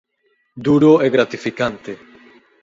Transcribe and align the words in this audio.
Duro 0.65 0.91
e 1.05 1.07
gratificante. 1.15 1.91